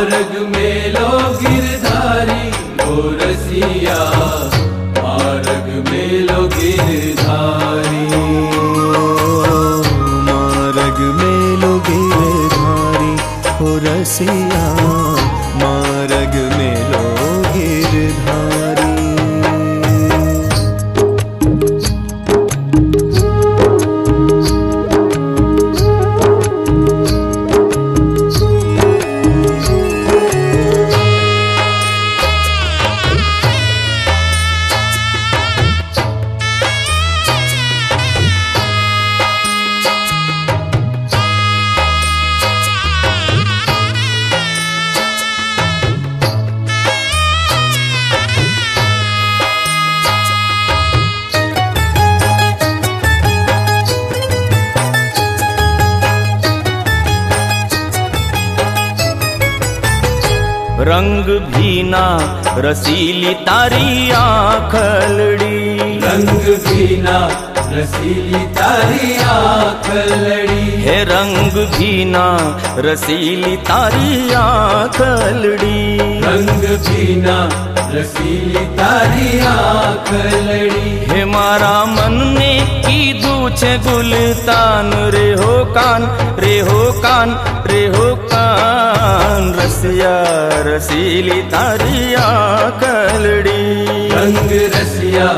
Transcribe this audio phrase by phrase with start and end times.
[0.00, 0.39] Ağrı
[72.84, 75.80] रसीली तारी आखलड़ी
[76.24, 77.36] रंग बिना
[77.94, 84.92] रसीली तारी आखलड़ी हे मारा मन में की दूछे गुलतान?
[85.14, 86.02] रे हो कान
[86.44, 87.30] रे हो कान
[87.70, 90.14] रे हो कान। रसिया
[90.68, 93.62] रसीली तारी आखलड़ी
[94.14, 95.28] रंग रसिया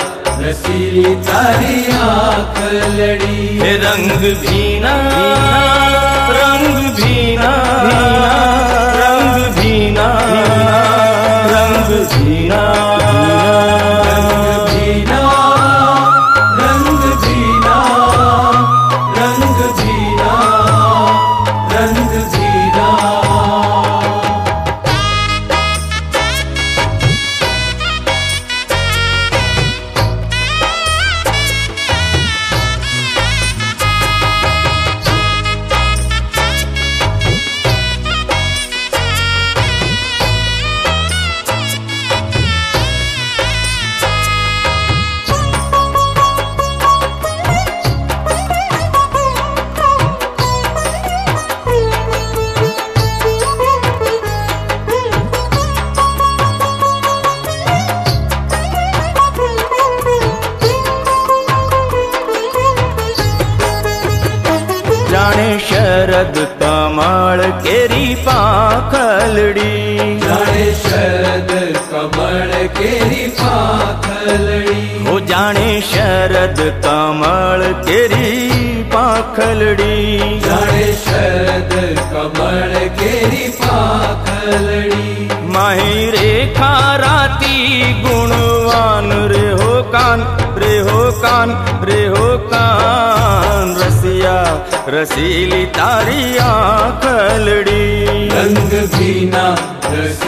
[0.44, 4.10] रसीली तारी आखलड़ी रंग
[4.44, 4.94] भीना
[9.00, 10.08] रंग भीना
[11.54, 12.91] रंग भीना।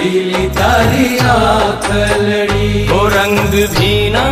[0.05, 4.25] पीली तारी आखलड़ी ओ रंग भीना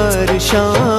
[0.00, 0.89] वर्षा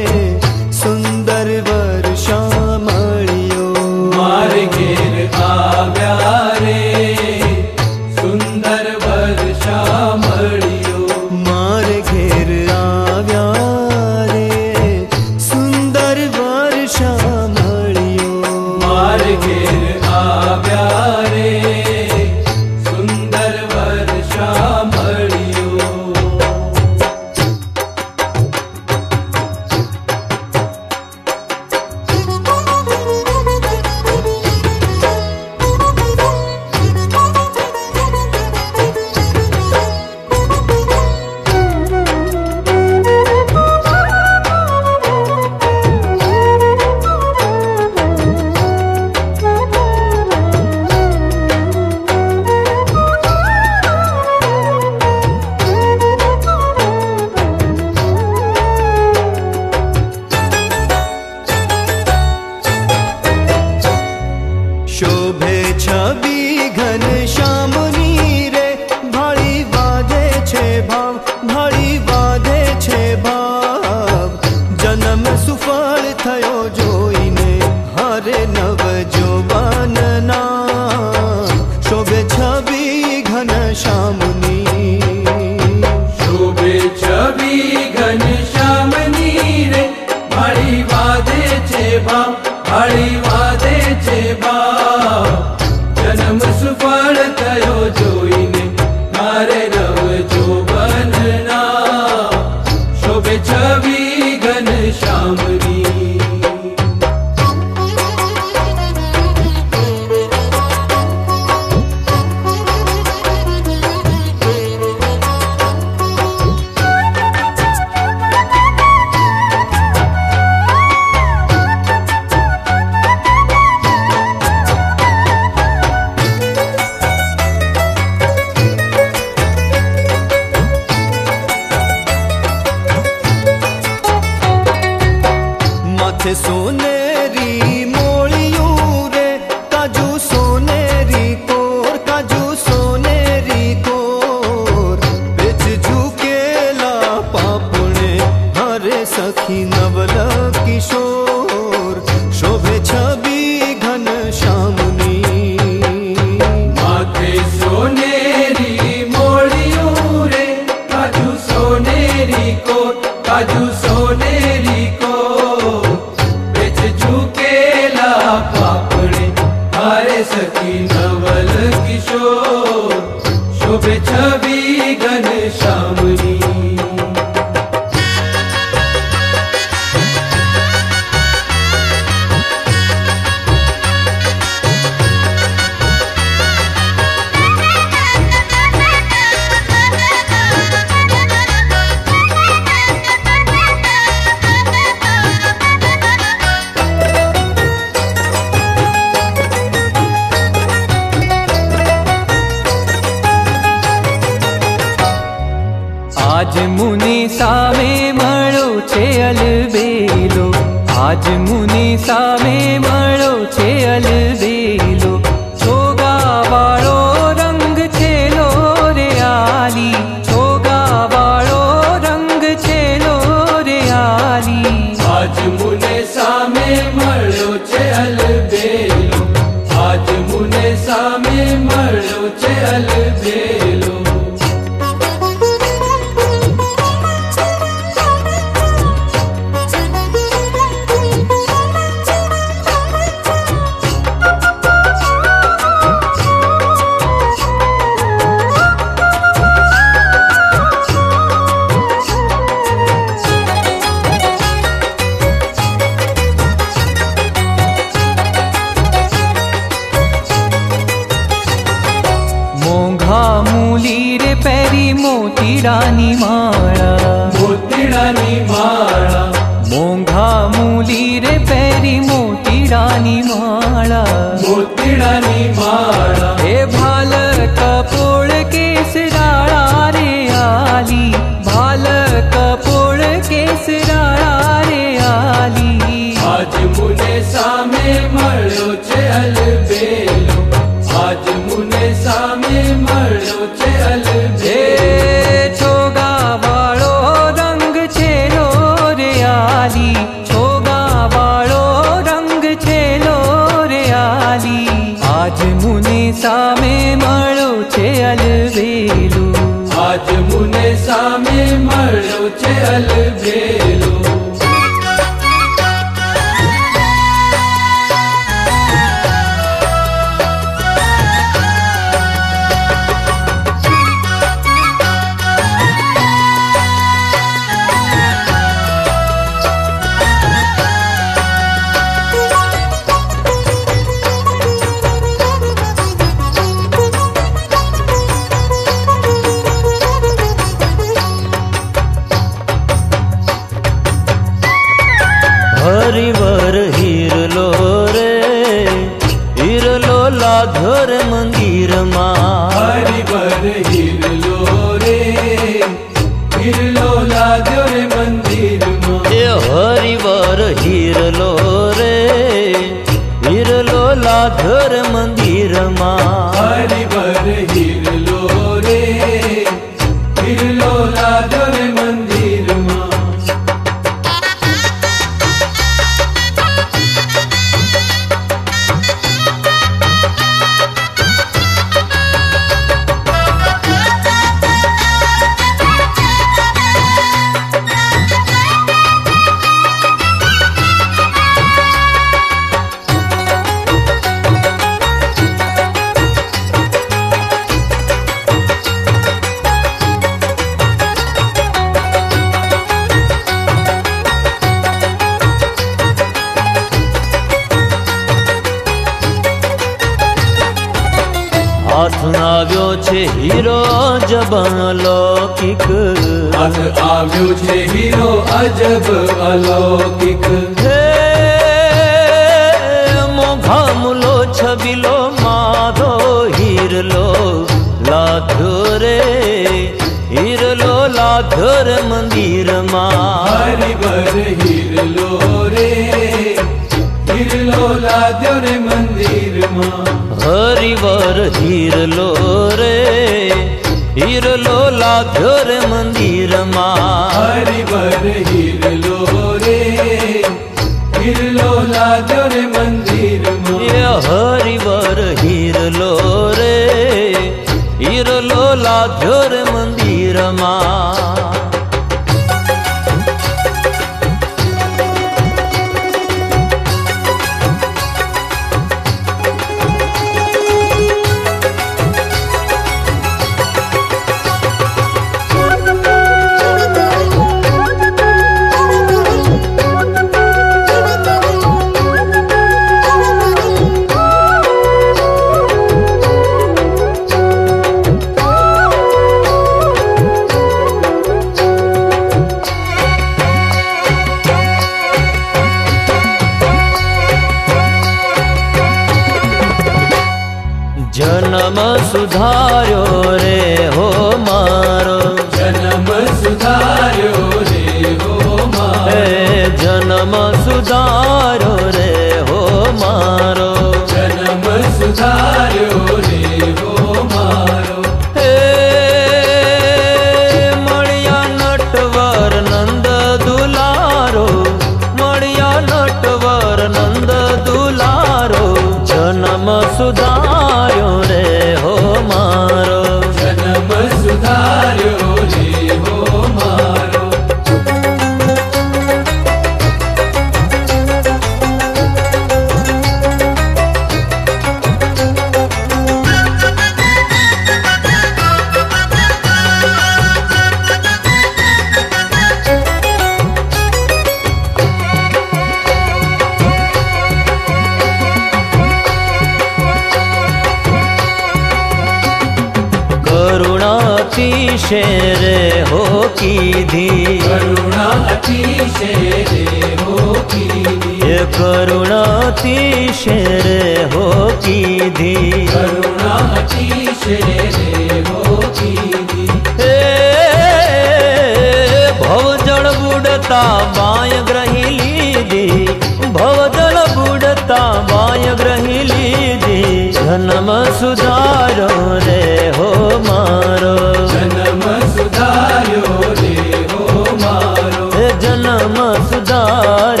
[598.91, 600.00] सुधारो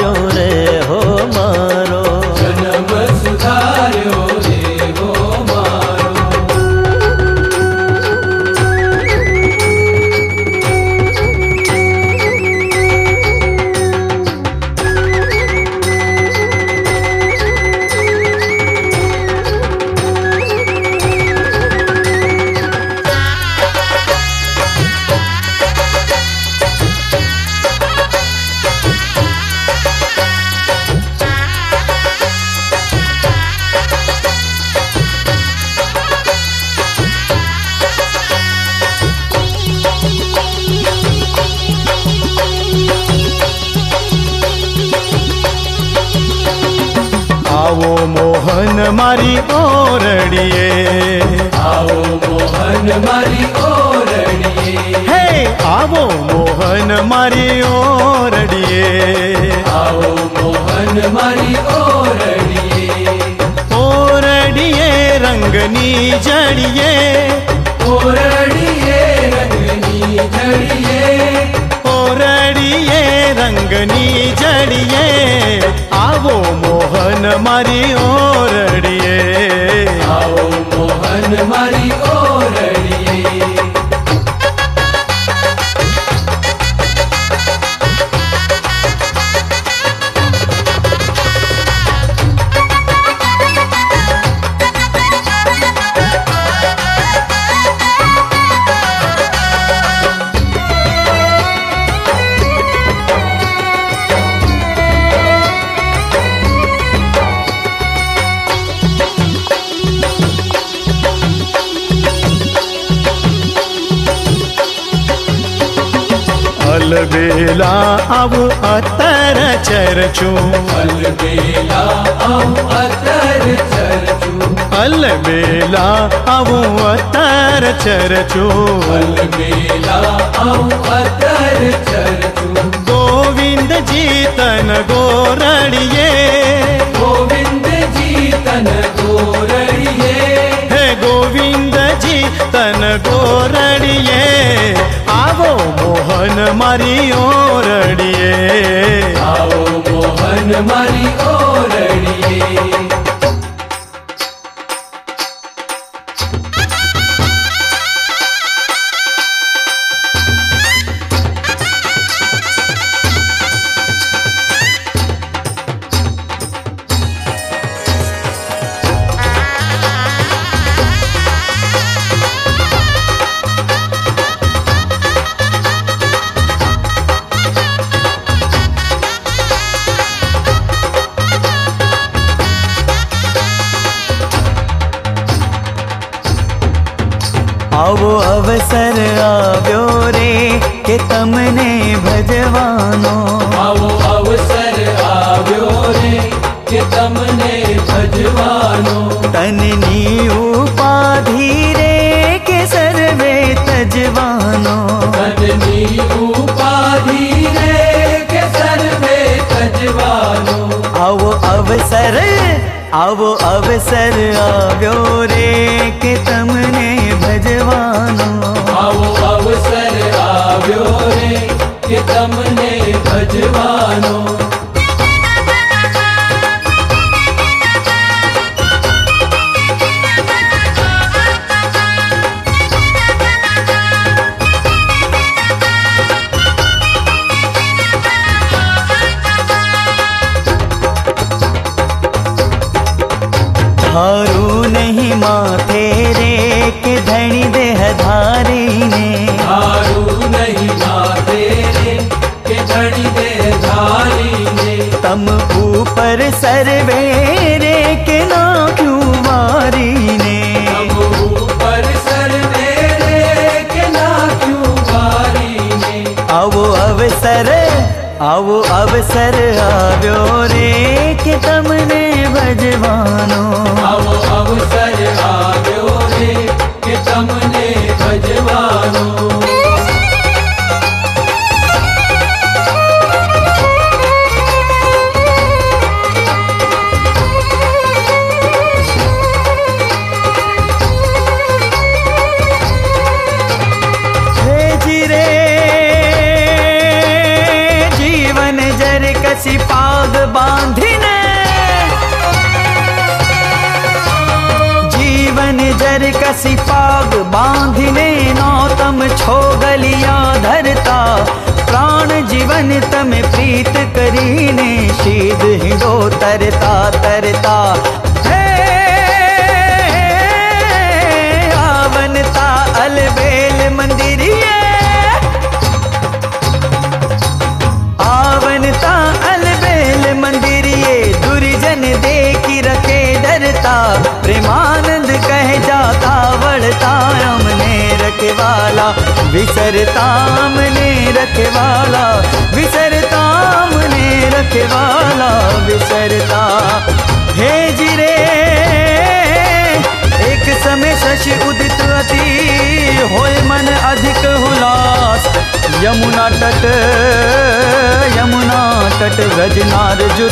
[243.94, 244.31] હારું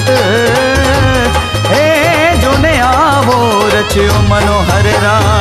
[0.09, 1.37] जगत
[1.73, 1.85] हे
[2.41, 2.91] जो नया
[3.75, 5.40] रचियो मनोहर राम।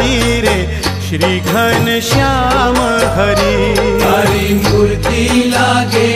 [0.00, 0.58] हरि रे
[1.06, 2.76] श्री घन श्याम
[3.16, 3.56] हरी।
[4.02, 6.08] हरि मूर्ति लागे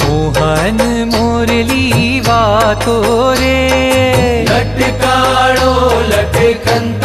[0.00, 0.80] मोहन
[1.14, 3.60] मोरली वा तोरे।
[4.50, 5.72] लटकाड़ो
[6.10, 6.97] वाटका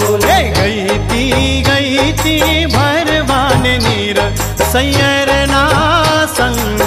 [0.00, 0.20] लोल
[1.10, 2.36] थी गई थी
[2.76, 4.20] भरवान नीर
[4.72, 5.62] सैयरना
[6.38, 6.80] संग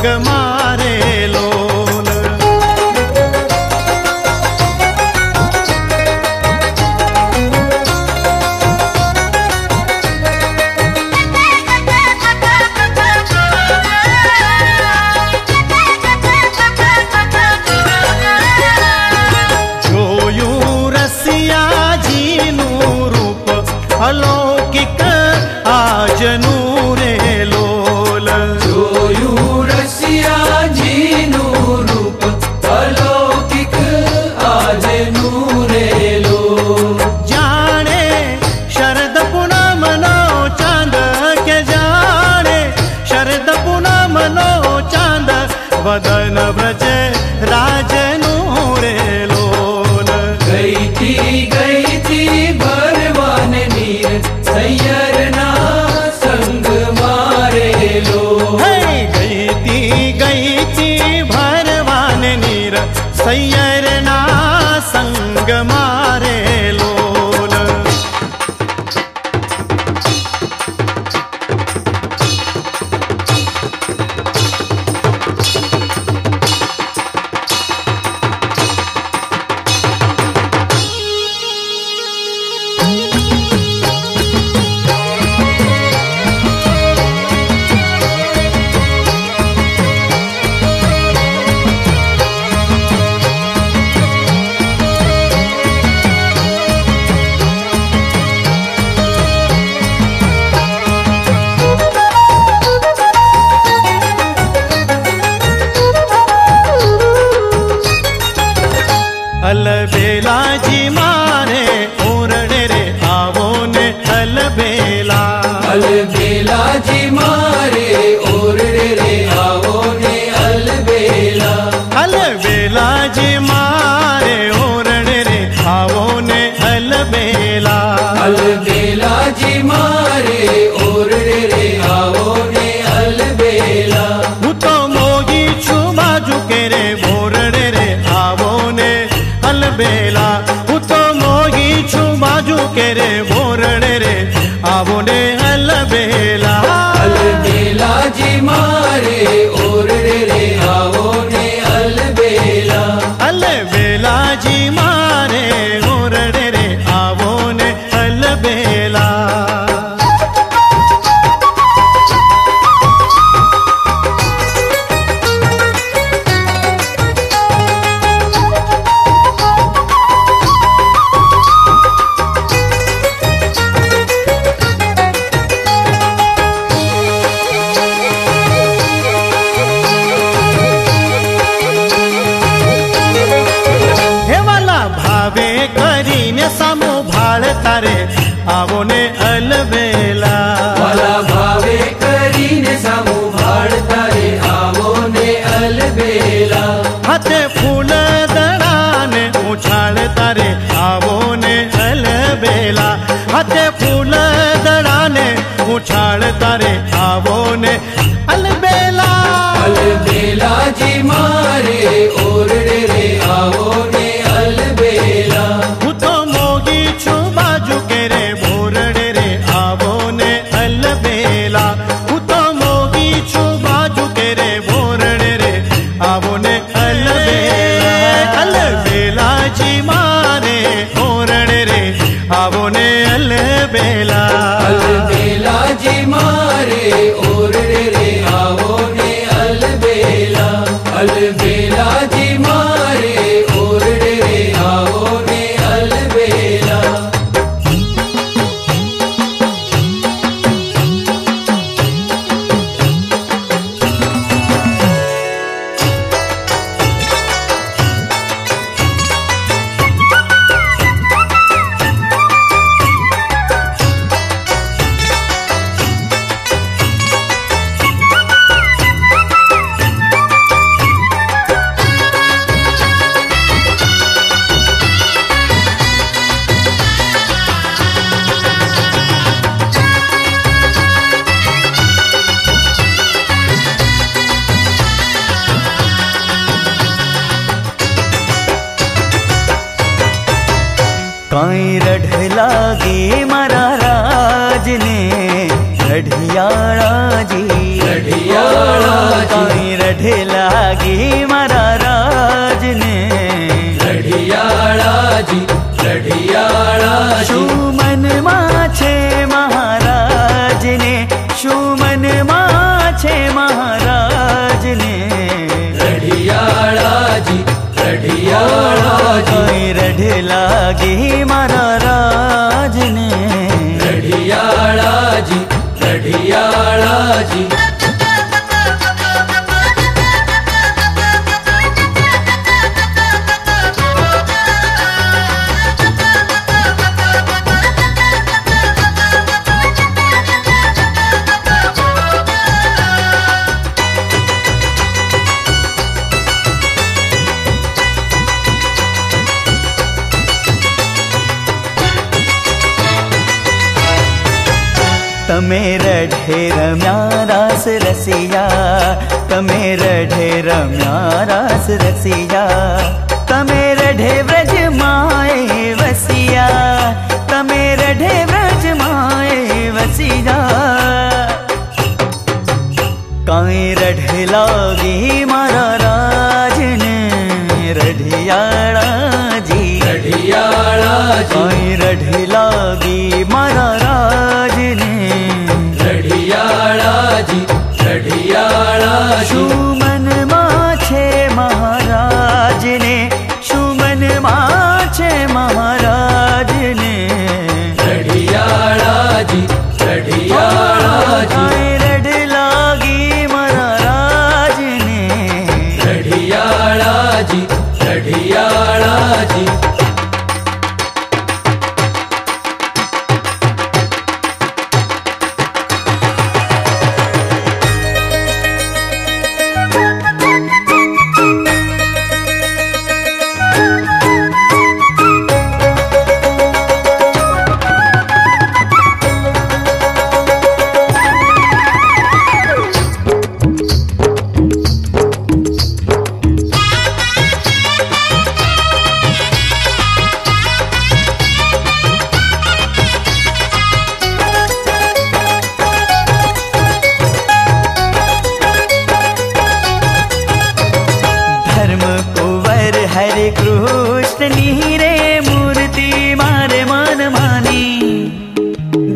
[454.25, 457.65] असली रे मूर्ति मारे मन मानी।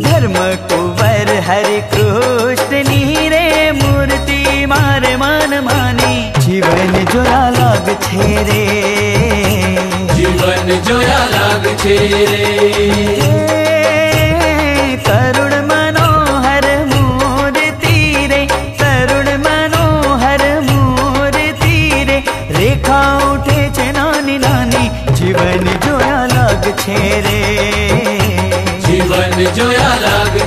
[0.04, 0.34] धर्म
[0.70, 3.46] कुवर हरि कृष्णी रे
[3.82, 6.16] मूर्ति मारे मन मानी।
[6.46, 8.26] जीवन जोया लाग छे
[10.16, 13.19] जीवन जोया लाग छेरे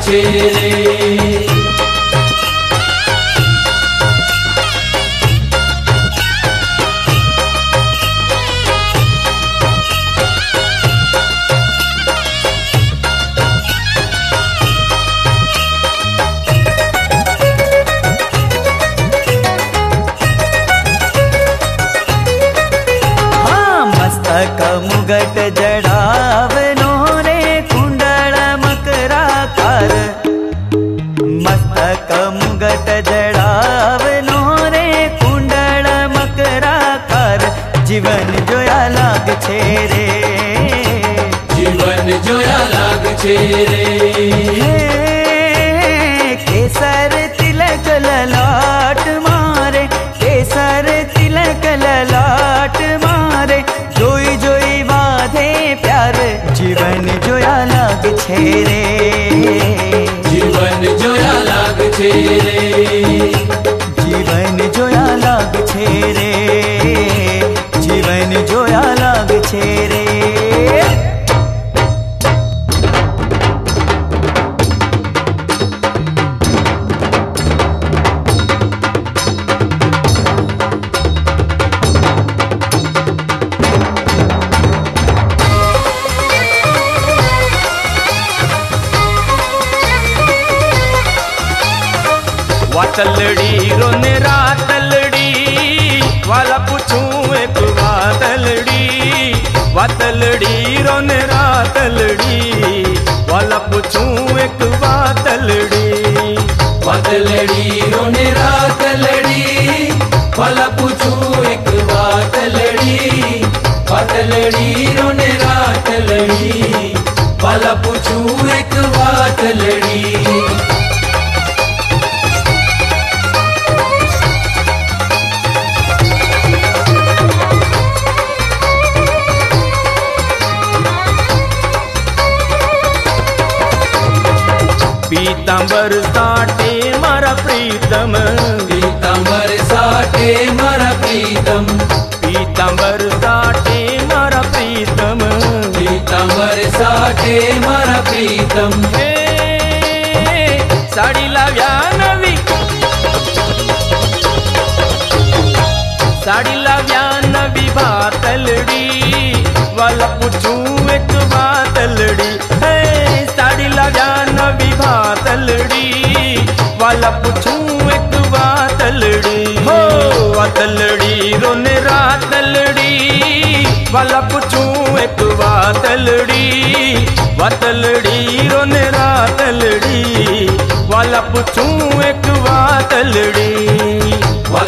[0.04, 1.41] chere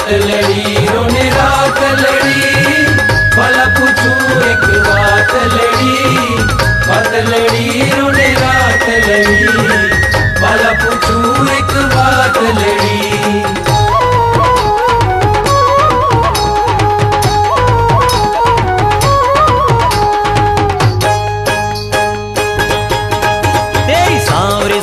[0.05, 2.85] रात लड़ी रोने रात लड़ी
[3.37, 4.11] भला पूछू
[4.51, 6.37] एक बात लड़ी
[6.89, 9.47] बात लड़ी रोने रात लड़ी
[10.43, 12.93] भला पूछू एक बात लड़ी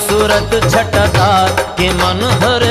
[0.08, 1.30] सूरत छटता
[1.80, 2.64] के मन हर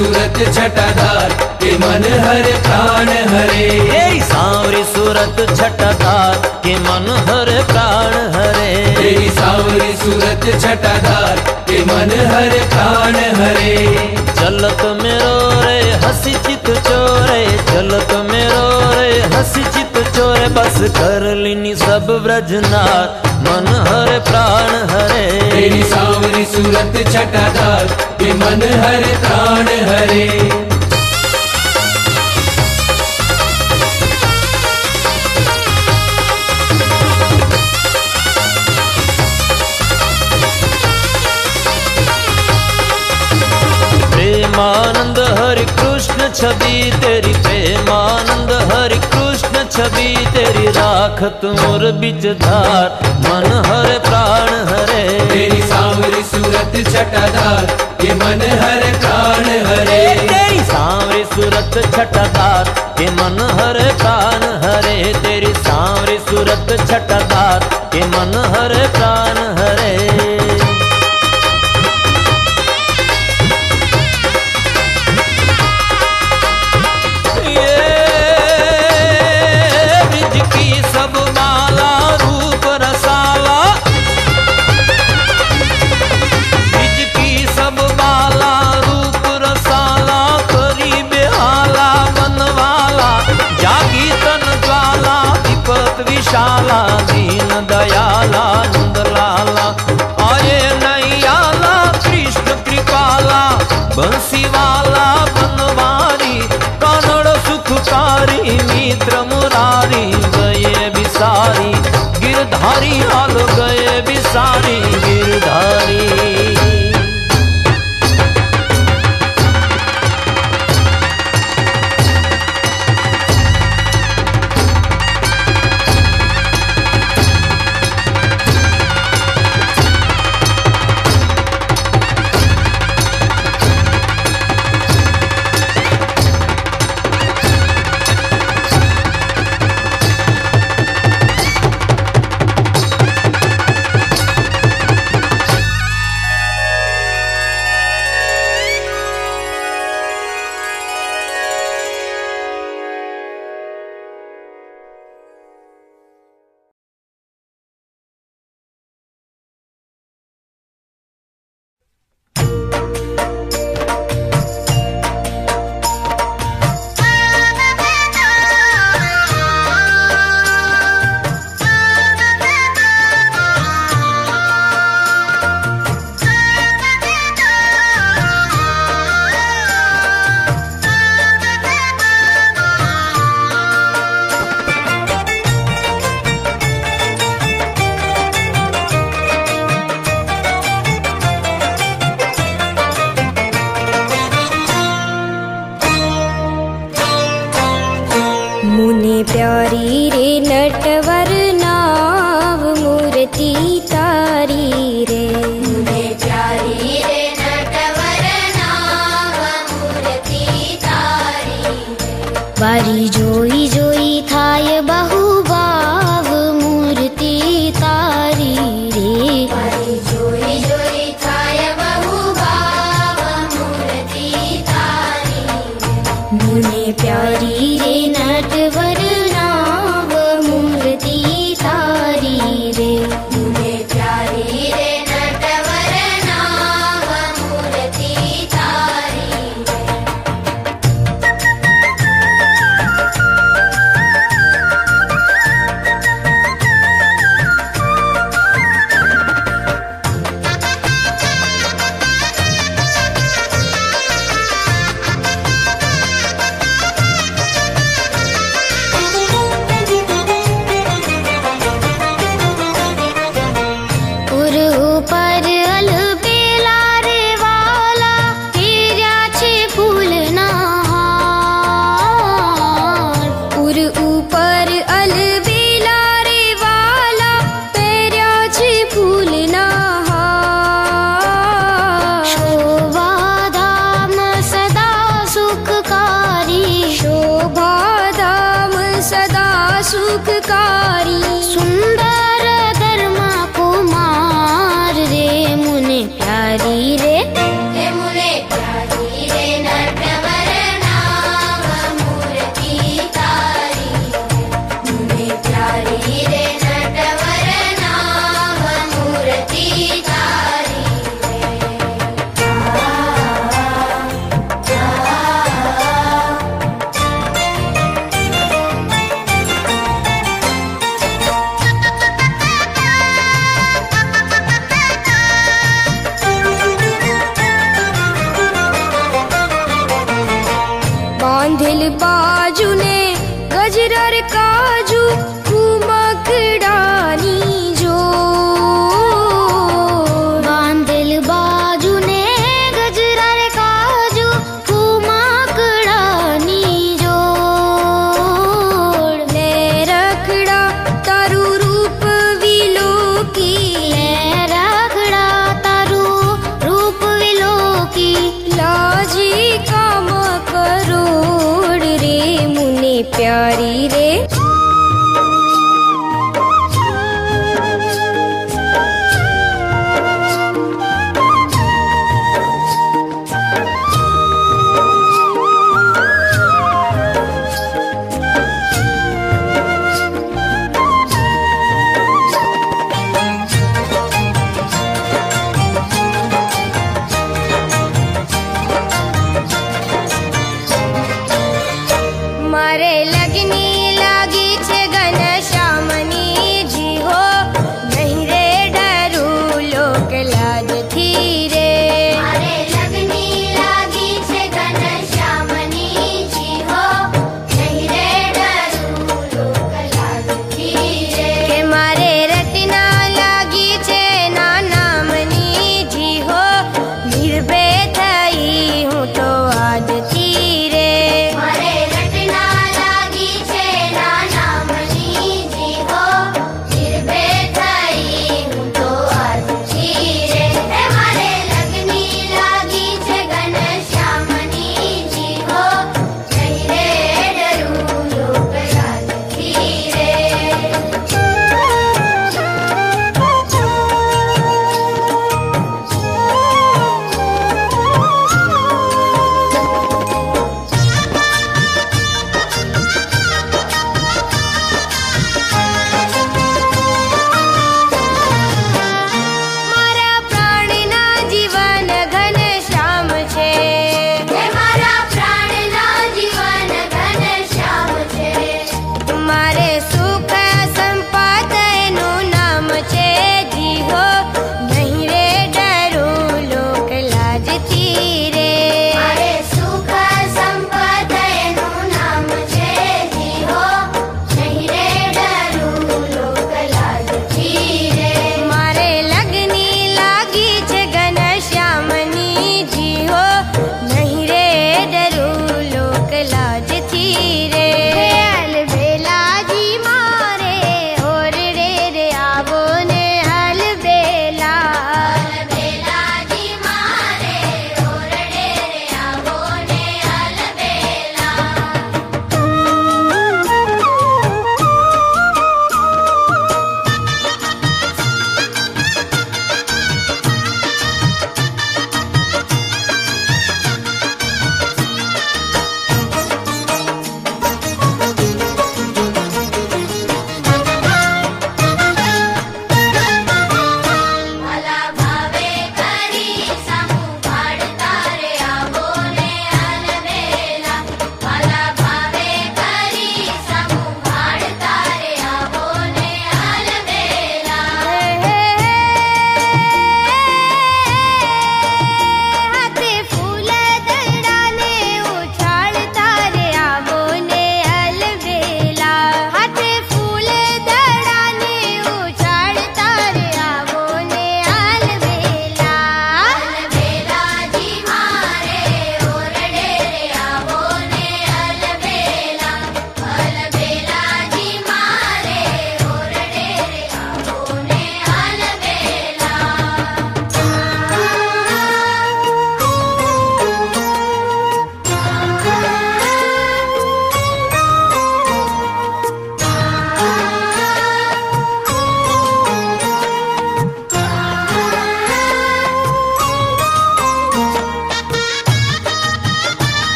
[0.00, 1.32] सूरत छटादार
[1.62, 9.92] के मन हर प्राण हरे। सावरी सूरत छटादार के मन हर प्राण हरे। तेरी सावरी
[10.02, 13.76] सूरत छटादार के मन हर प्राण हरे।
[14.40, 18.69] चलत मेरो रे हसी चित चोरे। चलत मेरो
[19.32, 22.82] हसी चित चोरे बस कर लिनी सब व्रजना
[23.44, 27.86] मन हरे प्राण हरे। तेरी सावरी सूरत छटादार
[28.20, 30.28] के मन हरे प्राण हरे।
[44.10, 48.29] प्रेमानंद हरे कृष्ण छवि तेरी प्रेमान
[49.80, 51.20] छवि तेरी राख
[51.58, 52.88] मोर बिच धार।
[53.24, 57.64] मन हरे प्राण हरे। तेरी सांवरी सूरत छटाधार
[58.04, 62.68] ये मन हरे प्राण हरे। तेरी सांवरी सूरत छटाधार
[63.00, 69.79] ये मन हरे प्राण हरे। तेरी सांवरी सूरत छटाधार ये मन हरे प्राण हरे।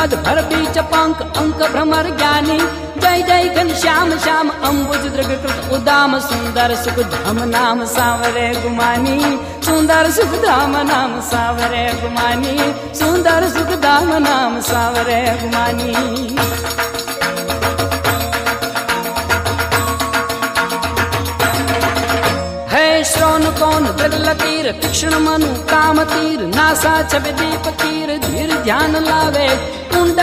[0.00, 2.58] मद भर बीच पंक अंक भ्रमर ज्ञानी।
[3.00, 9.18] जय जय घन श्याम अम्बुज दृग कृत उदाम, सुंदर सुख धाम नाम सावरे गुमानी।
[9.66, 12.56] सुंदर सुख धाम नाम सावरे गुमानी।
[12.94, 16.36] सुंदर सुख धाम नाम सावरे गुमानी।
[23.04, 29.46] श्रवण कौन दल तीर, तीक्ष्ण मनु, काम तीर, नासा छब दीप तीर, धीर ध्यान लावे।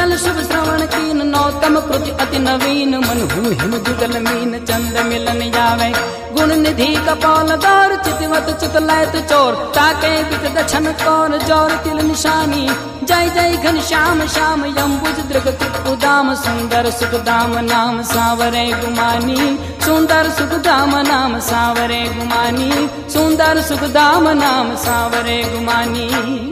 [0.08, 5.40] चल शुभ श्रवण कीन, नौतम कृति अति नवीन, मन हूँ हिम जुगल मीन, चंद मिलन
[5.52, 5.90] जावे
[6.32, 12.68] गुण निधि कपाल दौर, चितवत चित लयत चोर, ताके बित दक्षन कौर, ज़ोर तिल निशानी।
[13.04, 15.48] जय जय घन श्याम श्याम यम्बुज, दृग
[15.92, 23.84] उदाम, सुंदर सुख दाम नाम सावरे गुमानी। सुंदर सुख दाम नाम सावरे गुमानी। सुंदर सुख
[23.90, 26.47] दाम नाम सावरे गुमानी।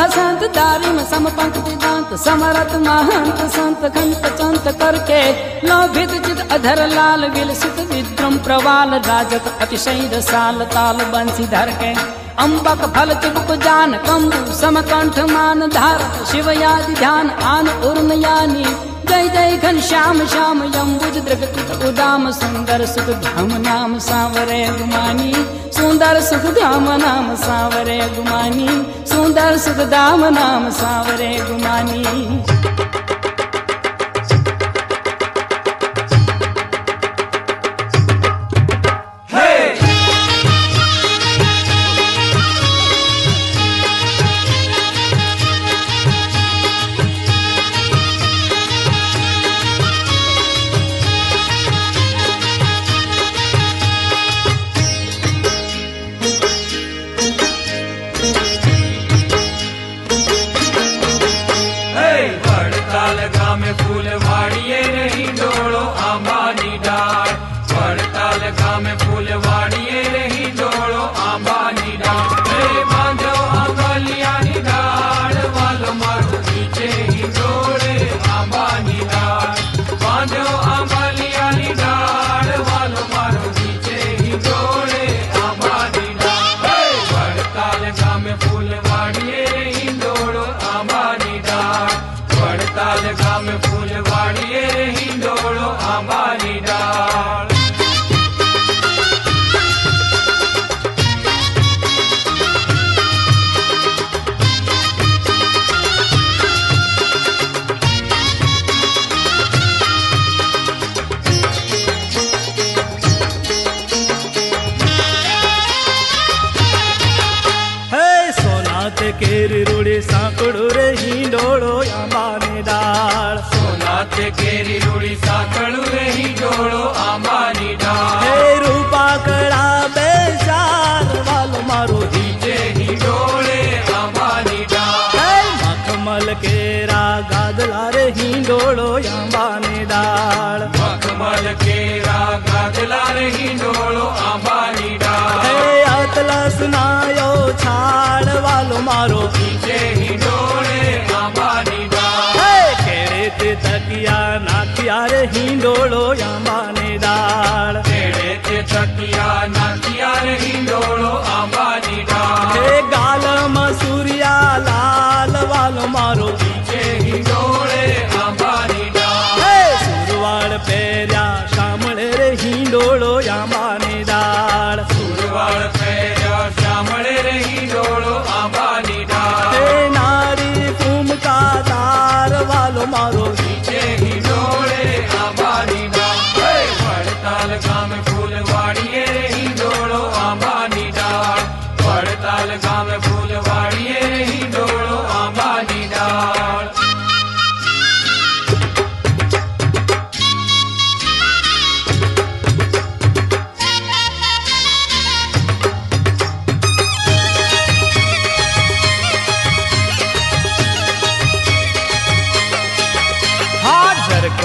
[0.00, 5.20] बूढ़ा संत दारिम सम पंक्ति दांत समरत महंत, संत खंत चंत करके
[5.68, 11.92] लोभित चित अधर लाल विलसित विद्रम प्रवाल राजत अतिशय रसाल ताल बंसी धर के
[12.44, 16.00] अम्बक फल चुपक जान कम्बु समकंठ मान धार
[16.30, 18.64] शिव यादि ध्यान, आन उर्न यानी
[19.10, 21.16] उदय दै घन श्याम श्याम यं बुज
[22.38, 25.32] सुन्दर सुख ध्याम नाम सावरे गुमानी
[25.78, 28.68] सुन्दर सुख ध्याम नाम सावरे गुमानी
[29.12, 32.89] सुन्दर सुखदाम नाम सावरे गुमानी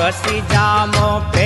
[0.06, 1.46] बसी जामो पे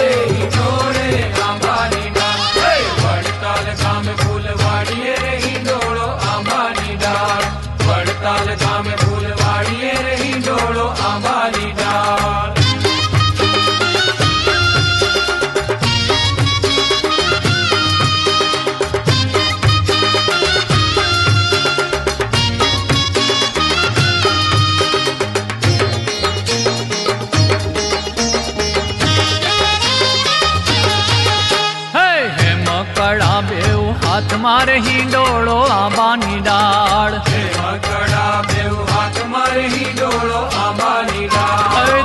[34.71, 37.13] મારહી ડોળો આંબાની ડાળ.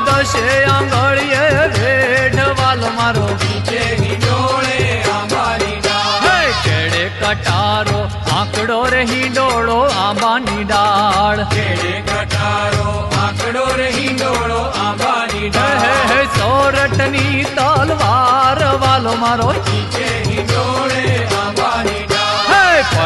[0.06, 1.44] દશે આંગળીએ
[1.76, 3.26] વેઢવાલ મારો.
[6.64, 8.00] કેડે કટારો,
[8.38, 11.44] આંકડો રહી ડોળો આંબાની ડાળ.
[12.10, 12.88] કટારો
[13.22, 19.52] આંકડો રહી ડોળો આંબાની ડાળ સોરઠની તલવાર વાલો મારો.
[19.70, 20.10] ચીચે
[20.42, 21.04] ડોળે
[21.36, 22.15] આંબાની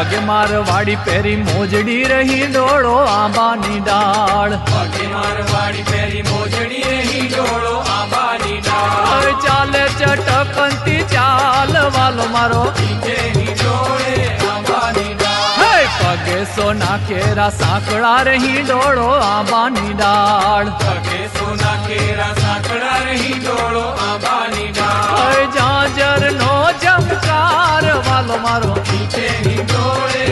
[0.00, 6.98] હે પગે માર વાડી પહેરી મોજડી રહી ડોળો આંબાની ડાળ પગે મારવાડી પહેરી મોજડી રે
[7.06, 14.14] હિંડોળો આંબાની ડાળ હવે ચાલે ચટકંતી ચાલ વાલો મારો નીચે હિંડોળે
[14.46, 22.98] આંબાની ડાળ હે પગે સોના કેરા સાંકળા રહી ડોળો આંબાની ડાળ પગે સોના કેરા સાંકડા
[23.02, 26.49] રે હિંડોળો આંબાની ડાળ હવે જાજર નો
[26.91, 30.25] चमकार वालो मारो। पीछे ही डोले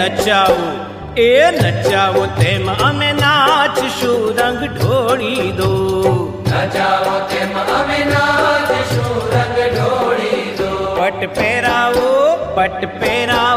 [0.00, 0.76] નચાવું
[1.18, 5.70] એ નચાવો તેમ અમે નાચશું રંગ ઢોળી દો
[6.50, 12.10] નચાવો તેમ અમે નાચશું રંગ ઢોળી દો પટ પહેરાવો
[12.56, 13.49] પટ પહેરાવો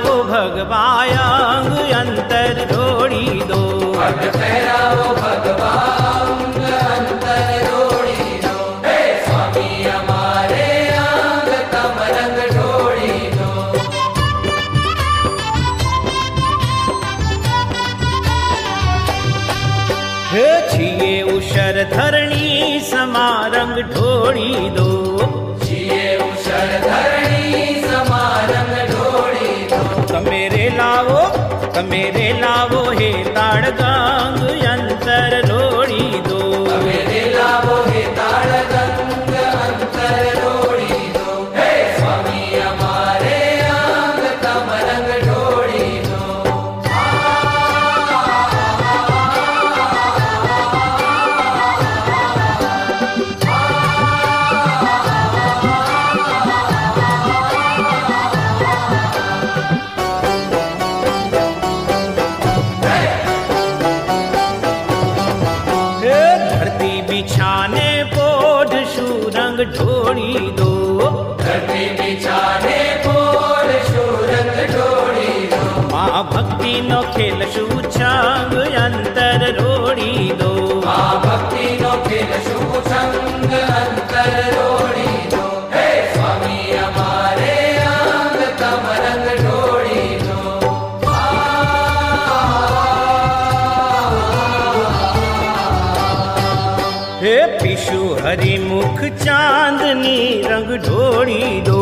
[99.44, 101.80] चांदनी रंग ढोड़ी दो।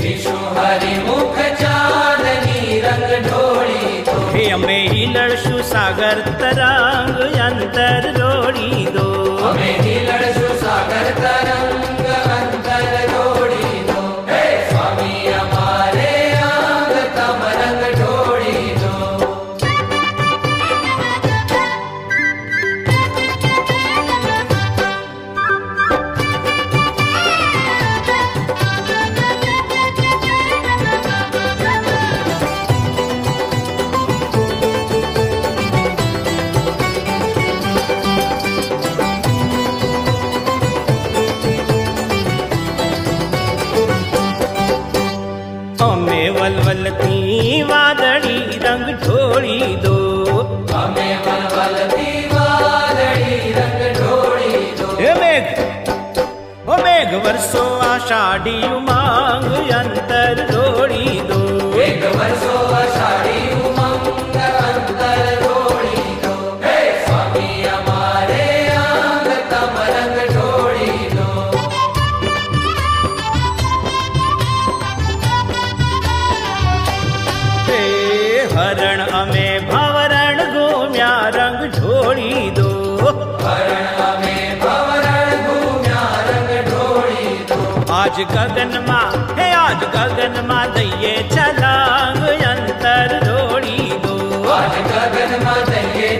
[0.00, 7.16] विशु हरि मुख चांदनी रंग ढोड़ी दो। हे हमें ही लड़सु सागर तरंग
[7.46, 9.08] अंतर जोड़ी दो।
[9.38, 11.81] हमें ही लड़सु सागर तरंग
[59.92, 61.38] अंतर दोड़ी दो।
[61.80, 71.28] एक वर्षो अषाढ़ी उमंग अंतर दोड़ी दो। हे स्वामी हमारे आंग तमरंग दोड़ी दो।
[77.68, 77.82] हे
[78.54, 82.70] हरण अमे भावरण गोम्या रंग जोड़ी दो।
[83.44, 84.40] हरण अमे
[86.30, 87.60] रंग जोड़ी दो।
[87.92, 89.00] आज गगन मा
[89.72, 93.36] आज गगन मा दैये छलांग अंतर दो
[94.54, 95.54] आज गगन मा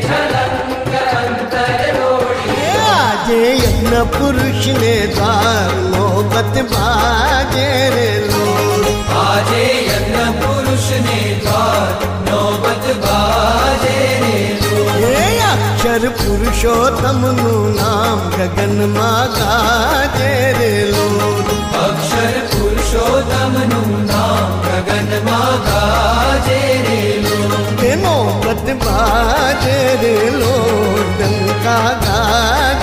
[0.05, 1.99] छलांग अंतर
[2.93, 3.29] आज
[4.15, 8.47] पुरुष ने दार मोहब्बत बाजे रे लो।
[9.25, 9.53] आज
[9.91, 14.81] यज्ञ पुरुष ने दार मोहब्बत बाजे रे लो।
[15.53, 21.12] अक्षर पुरुषोत्तम नु नाम गगन मा गाजे रे लो।
[29.65, 30.15] तेरे
[31.65, 32.82] का नाच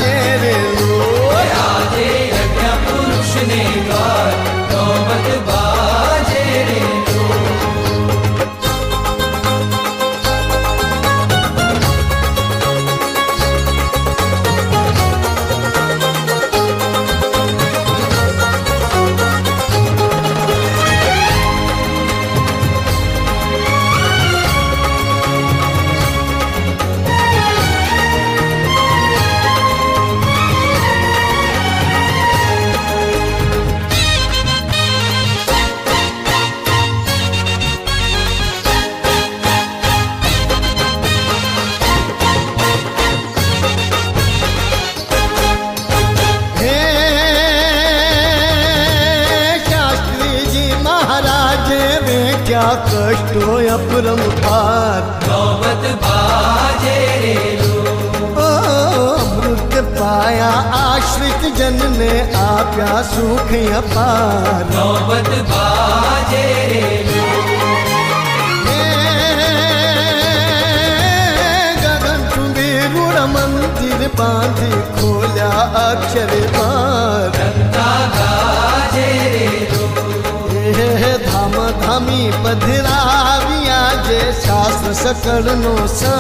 [85.10, 86.16] शकलनु सा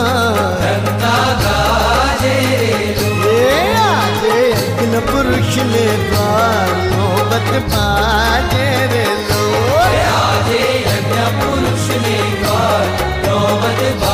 [4.79, 9.43] किन पुरुष ने द्वार मोहब्बत पाजे रे लो
[11.37, 12.87] पुरुष ने द्वार
[13.25, 14.08] मोहब्बत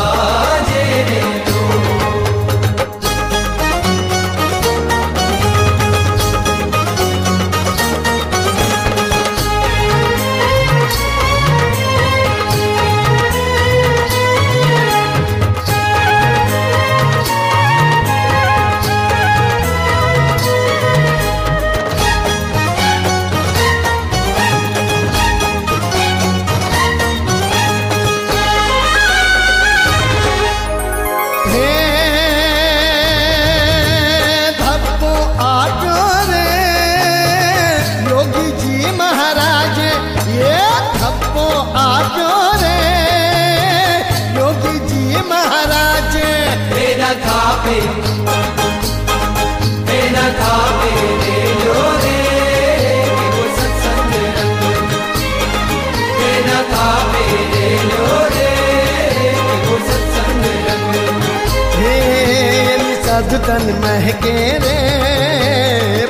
[63.47, 64.77] तन महके रे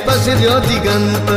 [0.07, 1.29] बसरियो दिगंत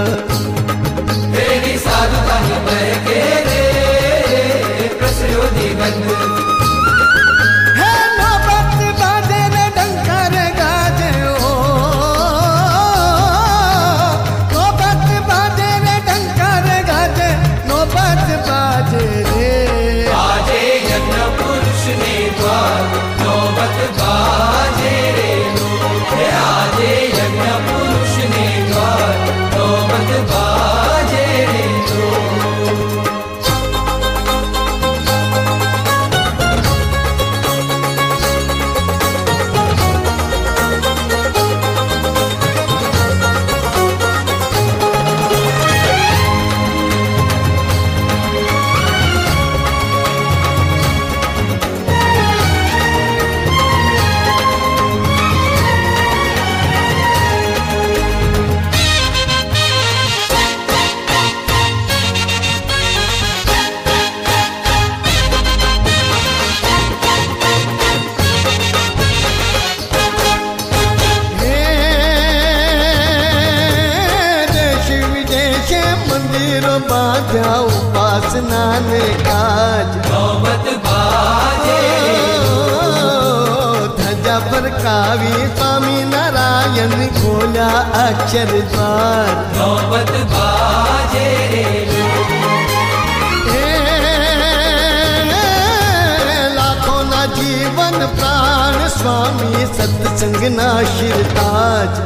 [100.48, 101.96] देखना शिरताज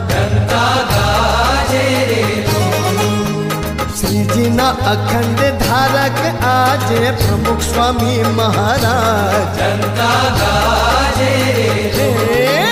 [3.98, 6.88] सृजना अखंड धारक आज
[7.20, 9.60] प्रमुख स्वामी महाराज।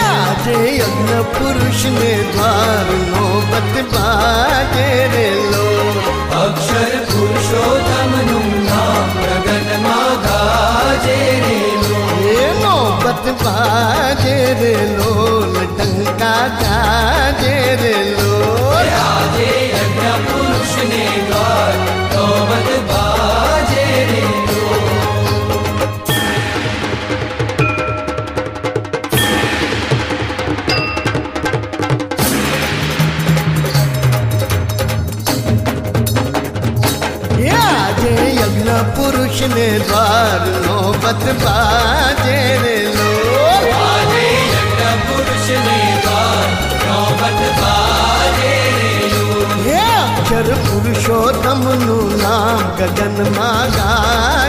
[0.01, 5.69] आज यज्ञ पुरुष ने द्वार नौबत बाजे रे लो।
[6.43, 8.13] अक्षर पुरुषोत्तम
[9.15, 11.70] प्रगट मा गाजे रे।
[13.21, 14.75] बात बाजे रे
[16.61, 17.93] जाजे रे
[18.89, 19.51] राजे
[20.29, 21.77] पुरुष ने गाय
[22.15, 24.25] तोबत बाजे रे
[38.97, 42.90] पुरुष ने द्वार नौबत बाजे रे
[51.71, 54.40] पुरुषोत्तम नाम गगन માં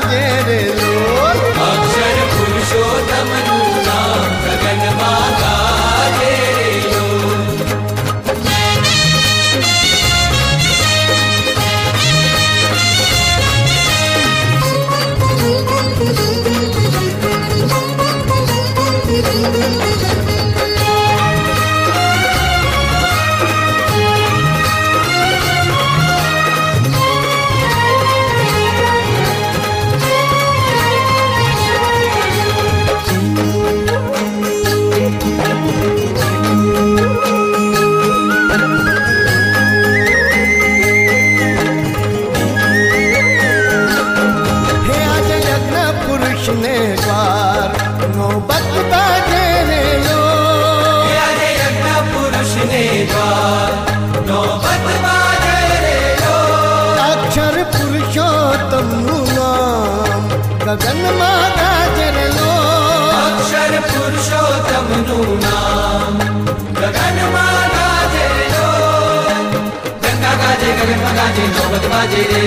[71.82, 72.42] गणपत बाजे रे,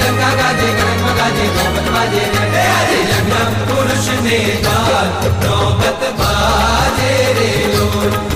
[0.00, 2.22] गंगा गाजे गणम गाजे गणपत बाजे
[2.54, 3.32] रे। जन्म
[3.68, 4.38] पुरुष ने
[5.44, 8.33] नौबत बाजे रे। लोग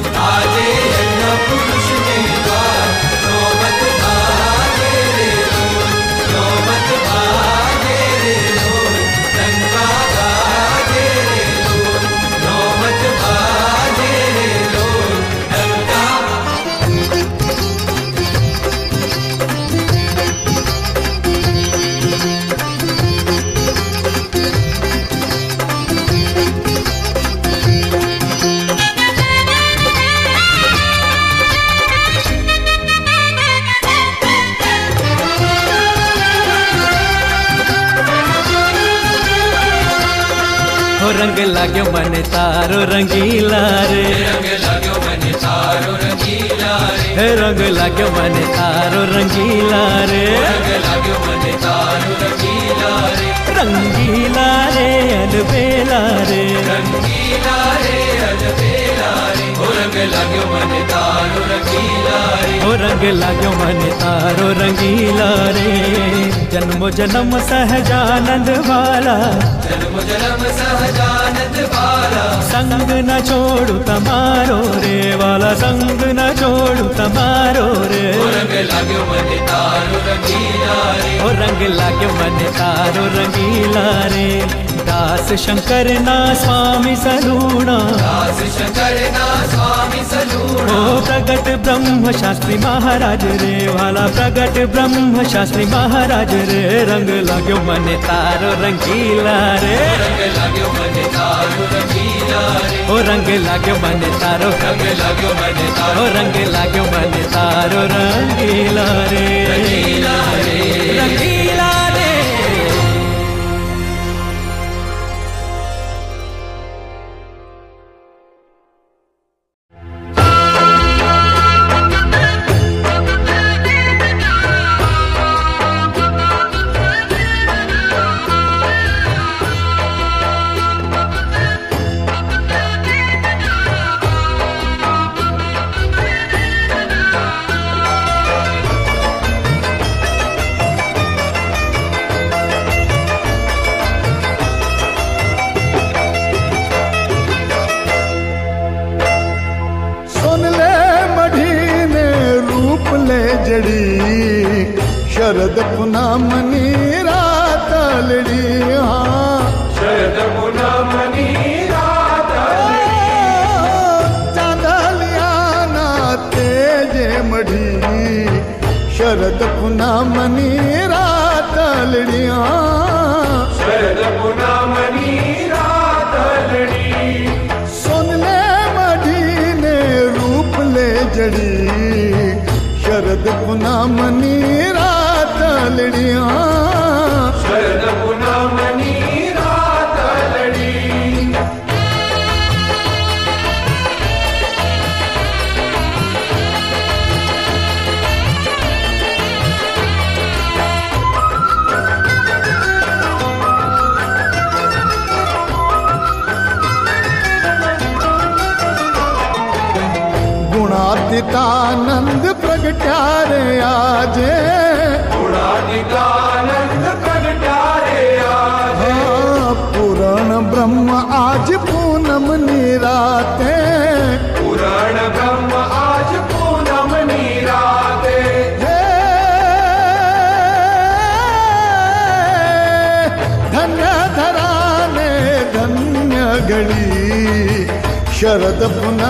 [41.37, 48.09] रंग लाग्यो મને તારો રંગીલા રે રંગ લાગ્યો મને તારો રંગીલા રે હે રંગ લાગ્યો
[48.15, 54.89] મને તારો રંગીલા રે રંગ લાગ્યો મને તારો રંગીલા રે રંગીલા રે
[55.19, 57.97] અલબેલા રે રંગીલા રે
[58.29, 61.06] અજબેલા રે ઓ રંગ લાગ્યો મને તારો
[62.66, 65.70] ओ रंग लागो मन तारो रंगीला रे।
[66.52, 69.16] जन्म जन्म सहजानंद वाला
[69.66, 78.04] जन्म जन्म सहजानंद वाला संग न छोड़ू तमारो रे वाला संग न छोड़ू तमारो रे।
[78.18, 84.28] ओ रंग लाग्यो मन तारो रंगीला रे। ओ रंग लागो मन तारो रंगीला रे।
[84.88, 93.24] दास शंकर ना स्वामी सलूणा दास शंकर ना स्वामी सलूणा ओ प्रगट ब्रह्म शास्त्री महाराज
[93.42, 99.76] रे वाला प्रगट ब्रह्म शास्त्री महाराज रे। रंग लगो मने तारो रंगीला रे।
[100.38, 101.66] रंग मने तारो
[102.92, 109.26] ओ रंग लागो मने तारो रंग लाग्यो मने तारो रंग लागो मने तारो रंगीला रे।
[109.50, 110.16] रंगीला
[110.46, 110.56] रे।
[111.00, 111.37] रंगीला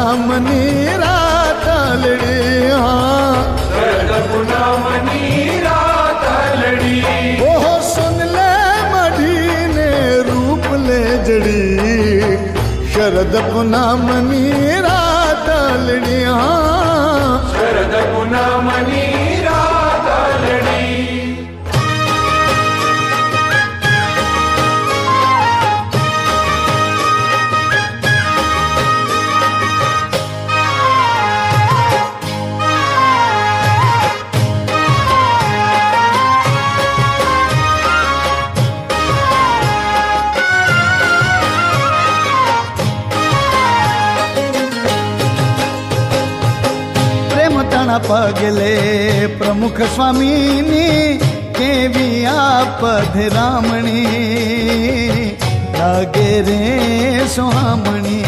[0.05, 1.15] ಮನೀರಾ
[1.67, 2.37] ತಾಲಡಿ
[3.71, 5.77] ಹಾಡಪುನಾ ಮನೀರಾ
[6.27, 6.95] ತಾಲಡಿ
[7.43, 8.51] ಓಹೋ ಸುನ್ ಲೇ
[8.95, 9.89] ಮಡೀನೆ
[10.23, 11.61] ರೂಪ ಲೇ ಜಡಿ
[12.95, 14.45] ಶರದಪುನಾ ಮನೀ
[48.08, 51.20] પગલે પ્રમુખ સ્વામીની
[51.54, 54.18] કેવી આપધ રામણી
[55.74, 56.60] લાગે રે
[57.28, 58.22] સોહામણી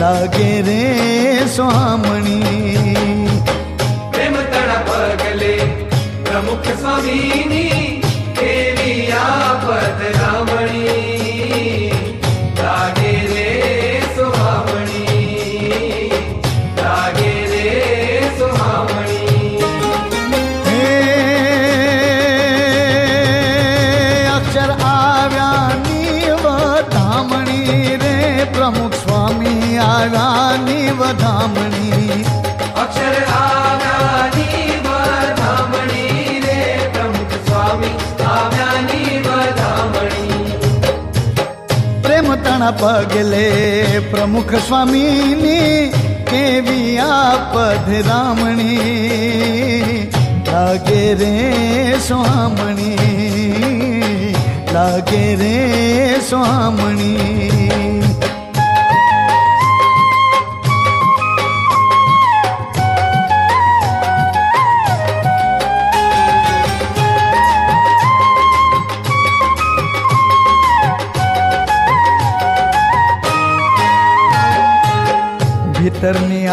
[0.00, 0.80] લાગે રે
[1.46, 2.84] સોહામણી
[4.12, 5.54] પ્રેમ તણ પગલે
[6.24, 7.85] પ્રમુખ સ્વામીની
[42.72, 45.92] પગલે પ્રમુખ સ્વામીની
[46.24, 48.78] કેવી આપધ રામણી
[50.46, 51.34] લાગે રે
[51.98, 52.96] સ્વામણી
[54.72, 55.56] લાગે રે
[56.20, 58.05] સ્વામણી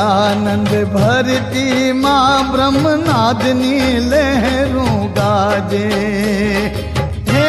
[0.05, 3.77] आनंद भरती माँ ब्रह्मनादनी
[4.11, 5.89] लहरों गाजे।
[7.29, 7.47] हे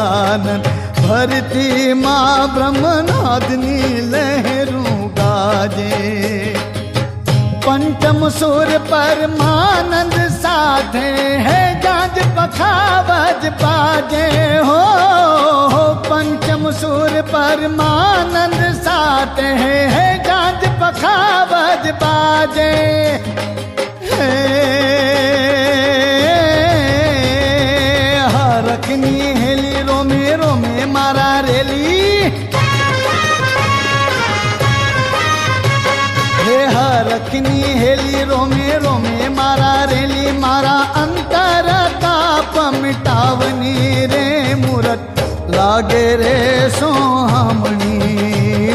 [0.00, 0.66] आनंद
[0.98, 3.80] भरती माँ ब्रह्मनादनी
[4.10, 5.96] लहरों गाजे।
[7.64, 11.10] पंचम सुर परमानंद साधे
[11.46, 11.69] हैं।
[12.40, 14.28] बखावज पागे
[14.66, 14.80] हो,
[15.72, 22.68] हो पंचम सूर परमानंद साथ है, है गाज बखावज बाजे
[28.62, 31.94] रखनी हेली रोमे रोमे मारा रेली।
[36.40, 39.19] हे हरखनी हेली रोमे रोमे
[45.80, 47.94] लागे रे सोहामणी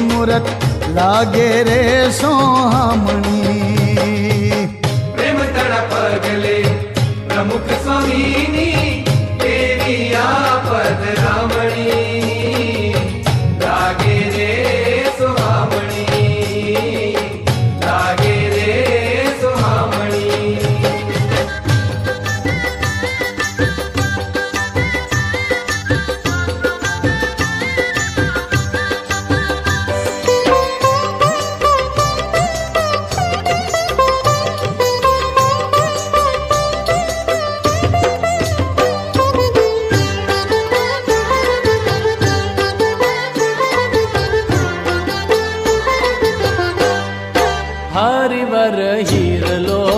[0.05, 0.47] मूरत
[0.95, 3.64] लागे रे सोहामणी
[47.95, 49.94] हरिवर हीरलो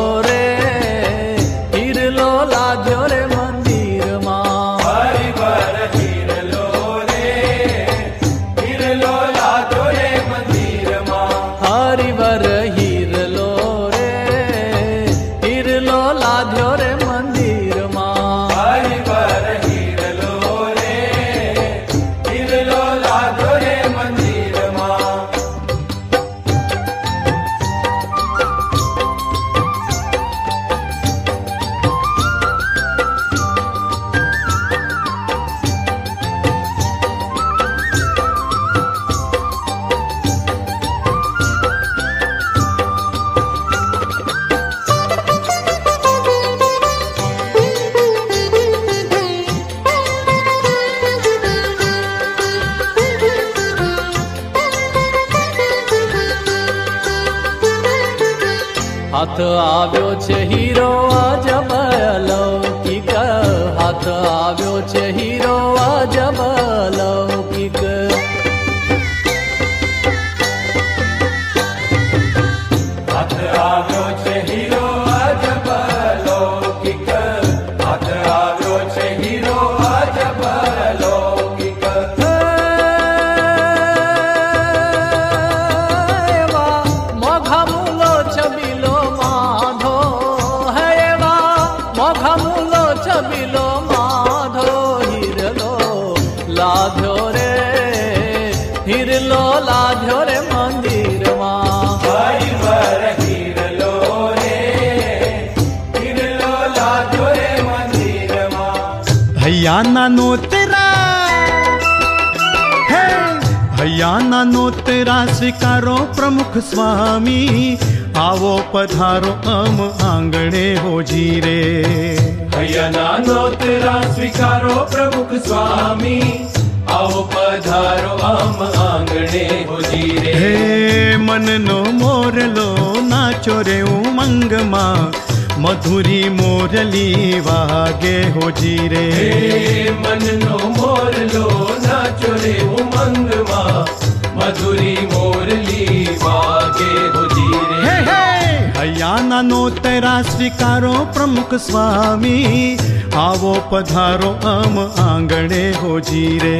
[151.06, 152.76] પ્રમુખ સ્વામી
[153.16, 156.54] આવો પધારો અમ આંગણે હોજી રે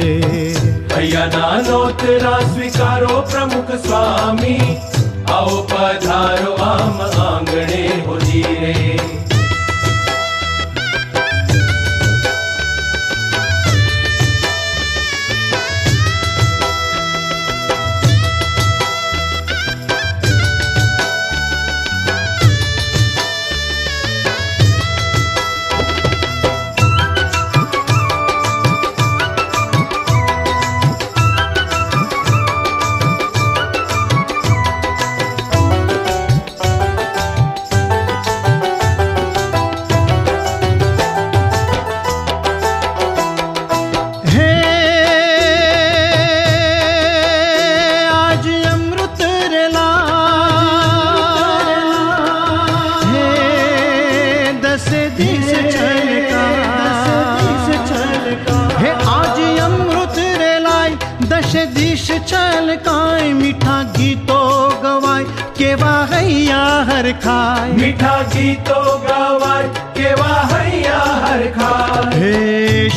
[0.95, 4.77] હૈયાના નોતરા સ્વીકારો પ્રમુખ સ્વામી
[5.29, 8.16] આવો પધારો આમ આંગણે હોજી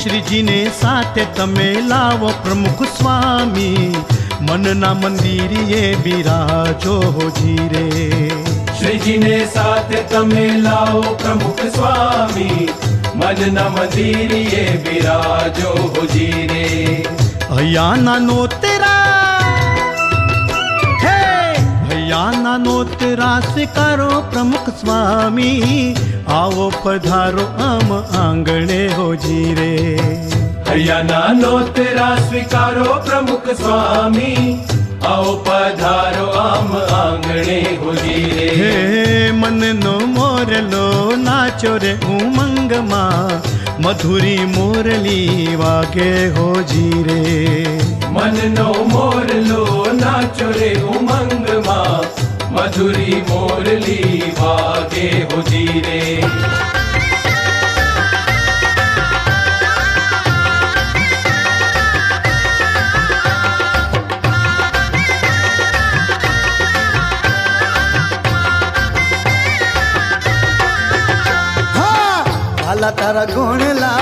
[0.01, 3.93] શ્રીજીને સાથે તમે લાવો પ્રમુખ સ્વામી
[4.43, 7.85] મનના મંદિરીએ બિરાજો હોજી રે
[8.79, 12.69] શ્રીજીને સાથે તમે લાવો પ્રમુખ સ્વામી
[13.15, 16.65] મનના મંદિરીએ બિરાજો હોજી રે
[17.51, 19.00] હૈયાના નોતરા
[22.11, 25.83] હૈયાના નોતરા સ્વીકારો પ્રમુખ સ્વામી
[26.37, 29.69] આવો પધારો આમ આંગણે હોજી રે
[30.69, 34.47] હૈયાના નોતરા સ્વીકારો પ્રમુખ સ્વામી
[35.05, 40.85] આવો પધારો આમ આંગણે હોજી હે રે મનનો મોરલો
[41.23, 43.37] નાચો રે ઉમંગમાં
[43.86, 47.22] मधुरी मोरली वागे हो जीरे।
[48.10, 51.80] मन नो मोर लो नाचो रे उमंग मा।
[52.52, 56.02] मधुरी मोरली वागे हो जीरे।
[72.82, 73.94] वाला तारा गुण ला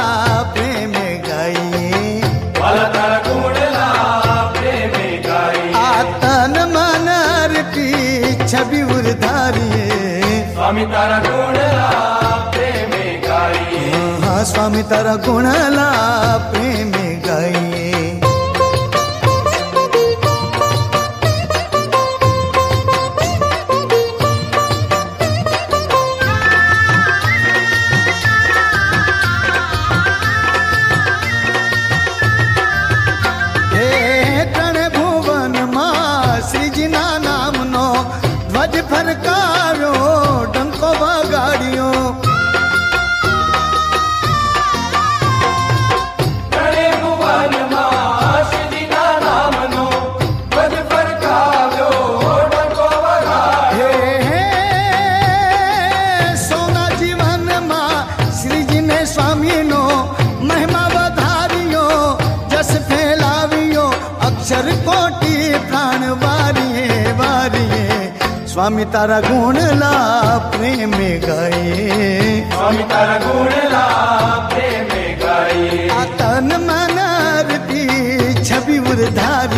[0.55, 0.91] प्रेम
[1.27, 2.21] गाई।
[2.59, 3.87] वाला तारा गुण ला
[4.55, 4.93] प्रेम
[5.25, 7.89] गाई। आतन मन अर्पी
[8.47, 9.87] छवि उर्धारिए।
[10.53, 11.89] स्वामी तारा गुण ला
[12.55, 12.95] प्रेम
[13.27, 13.91] गाई।
[14.23, 15.89] हाँ स्वामी तारा गुण ला
[16.53, 16.91] प्रेम
[68.79, 69.91] स्वामी तारा गुण ला
[70.55, 70.91] प्रेम
[71.23, 71.63] गाए
[72.51, 73.83] स्वामी तारा गुण ला
[74.51, 74.93] प्रेम
[75.23, 76.99] गाए तन मन
[78.47, 79.48] छवि उधार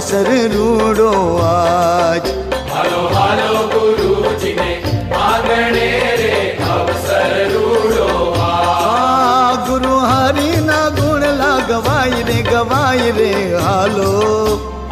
[0.00, 1.10] अवसर रूड़ो
[1.44, 2.28] आज।
[2.68, 4.68] हलो हलो गुरु जी ने
[5.10, 5.88] मांगने
[6.20, 6.30] रे
[6.68, 8.06] अवसर रूड़ो
[8.44, 13.32] आज। गुरु हरि ना गुण लगवाई रे गवाई रे
[13.66, 14.14] हलो।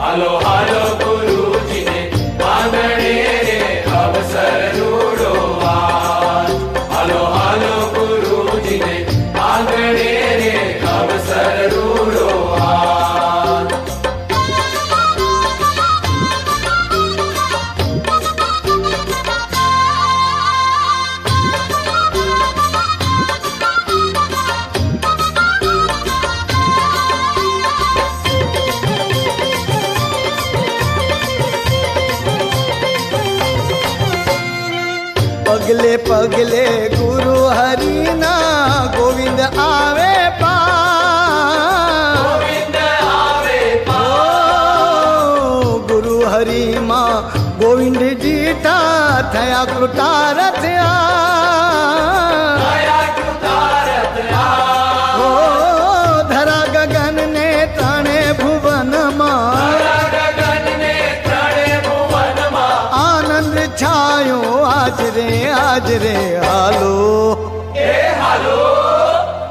[0.02, 0.85] हलो हलो
[35.68, 38.30] पगले पगले गुरु हरिना
[38.94, 40.54] गोविंद आवे पा।
[47.60, 48.76] गोविंद जीता
[49.34, 50.08] थया कृता
[65.78, 65.90] आज
[66.42, 66.94] हालो।
[67.78, 67.90] ए
[68.20, 68.55] हालो।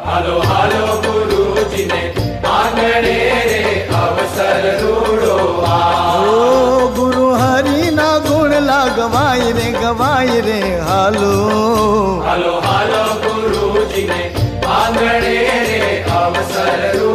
[0.08, 2.02] हालो हालो गुरु जी ने
[2.48, 3.62] आंगणे रे
[4.00, 5.38] अवसर रूड़ो
[6.18, 10.60] ओ गुरु हरि ना गुण ला गवाई रे गवाई रे
[10.90, 11.32] हालो।
[12.28, 14.22] हालो हालो गुरु जी ने
[14.74, 15.40] आंगणे
[15.70, 15.82] रे
[16.18, 17.07] अवसर रूड़ो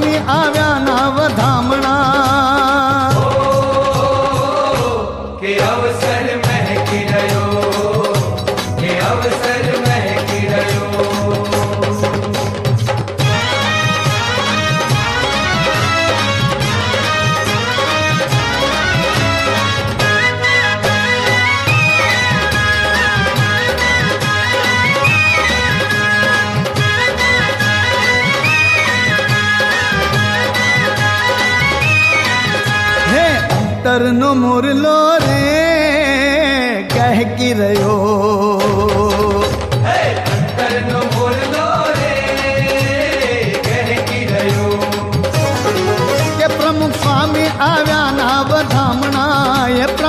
[0.00, 2.49] સ્વામી આવ્યા ના વધામણા.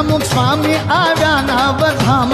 [0.09, 2.33] स्वामी आव्या नावधाम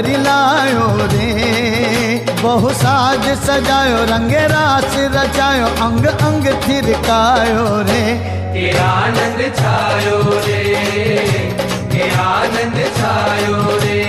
[0.00, 1.24] घर लायो रे।
[2.42, 8.04] बहु साज सजायो रंगे रास रचायो अंग अंग थिरकायो रे।
[8.84, 10.16] आनंद छायो
[10.46, 10.60] रे
[12.20, 14.00] आनंद छायो रे।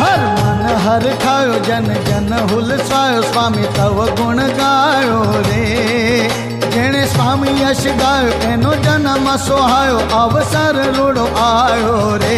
[0.00, 5.68] हर मन हर खायो जन जन हुलसायो स्वामी तव गुण गायो रे।
[6.79, 12.37] જેણે સ્વામી યશ ગાયો એનો જન્મ સોહાયો અવસર રૂડો આયો રે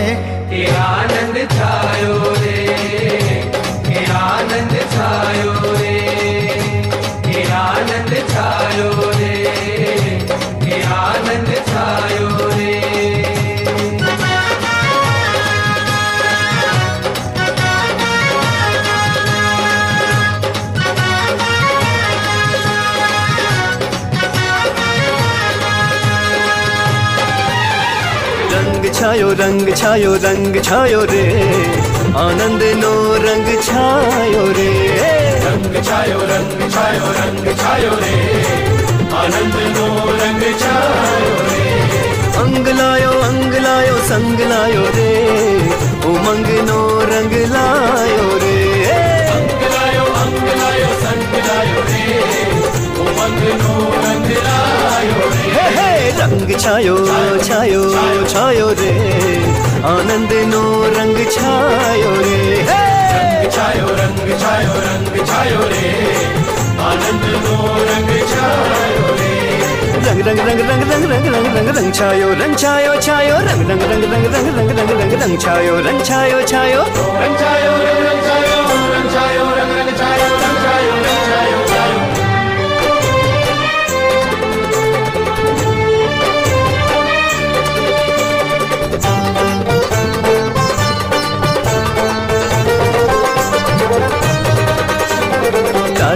[0.51, 2.55] કે આનંદ છાયો રે
[3.87, 5.95] કે આનંદ છાયો રે
[7.27, 9.33] કે આનંદ છાયો રે
[10.63, 12.70] કે આનંદ છાયો રે
[29.02, 31.22] छायो रंग छायो रंग छायो रे।
[32.24, 32.90] आनंद नो
[33.24, 34.68] रंग छायो रे।
[35.44, 38.14] रंग छायो रंग छायो रंग छायो रे।
[39.22, 39.86] आनंद नो
[40.20, 41.64] रंग छायो रे।
[42.42, 45.10] अंग लायो अंग लायो संग लायो रे।
[46.12, 46.80] उमंग नो
[47.12, 48.56] रंग लायो रे।
[49.34, 52.04] अंग लायो अंग लायो संग लायो रे।
[53.06, 54.11] उमंग नो रंग
[55.76, 55.90] हे
[56.20, 56.96] रंग छायो
[57.46, 57.82] छायो
[58.32, 58.92] छायो रे
[59.92, 60.62] आनंद नो
[60.96, 62.40] रंग छायो रे
[63.56, 65.90] छायो रंग छायो रंग छायो रे
[66.90, 67.56] आनंद नो
[67.90, 69.32] रंग छायो रे
[70.06, 73.82] रंग रंग रंग रंग रंग रंग रंग रंग रंग छायो रंग छायो छायो रंग रंग
[73.92, 76.82] रंग रंग रंग रंग रंग रंग रंग छायो रंग छायो छायो
[77.22, 78.56] रंग छायो रंग छायो
[78.94, 80.31] रंग छायो रंग रंग छायो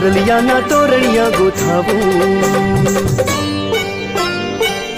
[0.06, 1.94] चांदलिया ना तोरणिया गुथाबू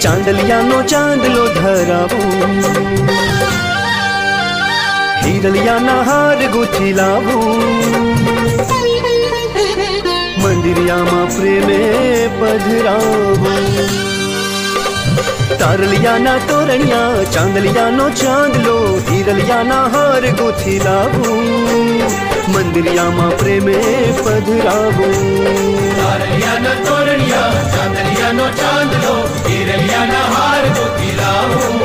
[0.01, 2.19] चांदलिया नो चांदलो धराबू
[5.23, 7.37] हिरलिया ना हार गुथिलाबू
[10.43, 11.81] मंदिरिया मा प्रेमे
[12.37, 13.57] पधराबू
[15.59, 17.01] तारलिया ना तोरणिया
[17.33, 18.77] चांदलिया नो चांदलो,
[19.09, 21.39] हिरलिया ना हार गुथिलाबू
[22.48, 23.76] મંદિરિયામાં પ્રેમે
[24.18, 25.14] પધરાવું
[25.98, 29.14] તારલિયાના તોરણિયા ચાંદલિયાનો ચાંદલો
[29.46, 31.76] હિરલિયાના હાર ગોતી લાવું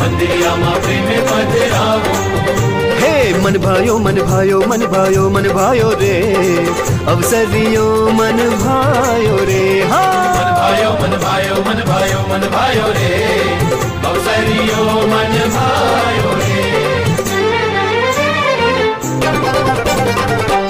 [0.00, 2.18] મંદિરિયામાં પ્રેમે પધરાવું
[3.02, 6.14] હે મન ભાયો મન ભાયો મન ભાયો મન ભાયો રે
[7.06, 13.14] અવસરીયો મન ભાયો રે હા મન ભાયો મન ભાયો મન ભાયો મન ભાયો રે
[14.10, 16.23] અવસરીયો મન ભાયો
[20.15, 20.64] Thank you.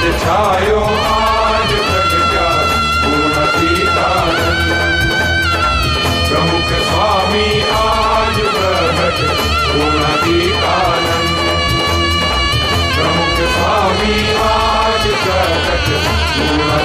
[0.00, 0.76] आनंद छायो
[6.84, 7.48] स्वामी
[7.78, 9.18] आज प्रकट
[9.66, 11.40] पूर्ण सीतानंद
[13.56, 14.16] स्वामी
[14.46, 15.92] आज प्रकट
[16.36, 16.78] पूर्ण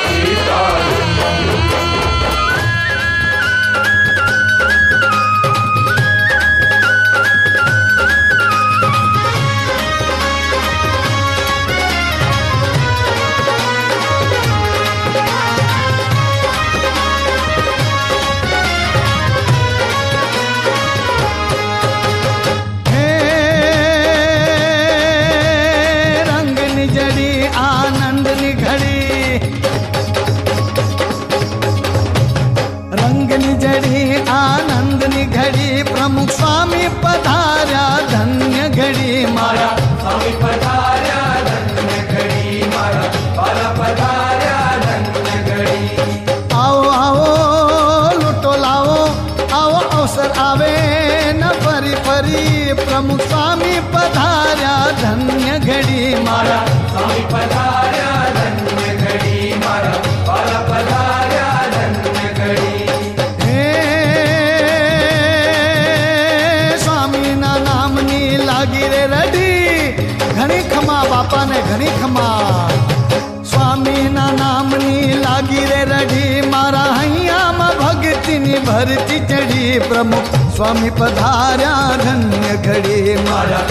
[78.87, 81.71] धरती चढ़ी प्रमुख स्वामी पधारा
[82.03, 83.61] धन्य घड़ी मारा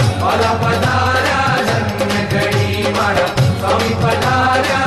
[0.63, 1.39] पधारा
[1.69, 3.27] धन्य घड़ी मारा
[3.59, 4.83] स्वामी पधारा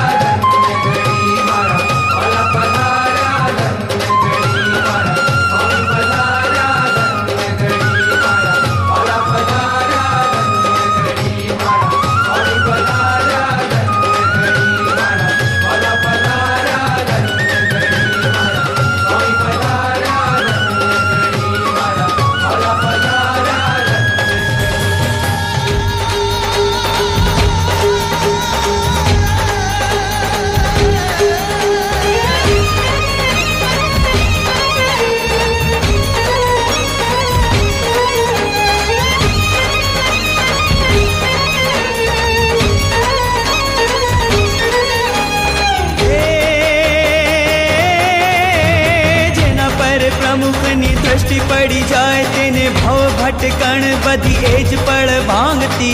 [53.59, 55.91] कण बधी एज पड़ भांगती।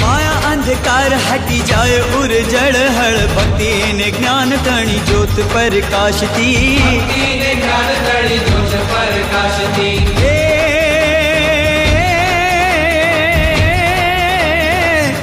[0.00, 6.50] माया अंधकार हटी जाए उर जड़ हड़ भक्ति ने ज्ञान तणी ज्योत प्रकाशती।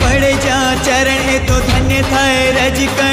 [0.01, 3.12] पड़े जा चरण तो धन्य थाय रज कण